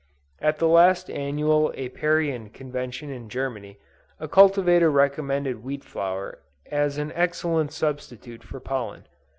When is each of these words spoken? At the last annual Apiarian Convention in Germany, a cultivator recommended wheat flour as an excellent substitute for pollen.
At 0.39 0.57
the 0.57 0.67
last 0.67 1.11
annual 1.11 1.71
Apiarian 1.77 2.49
Convention 2.49 3.11
in 3.11 3.29
Germany, 3.29 3.77
a 4.19 4.27
cultivator 4.27 4.89
recommended 4.89 5.63
wheat 5.63 5.83
flour 5.83 6.39
as 6.71 6.97
an 6.97 7.11
excellent 7.13 7.71
substitute 7.71 8.43
for 8.43 8.59
pollen. 8.59 9.05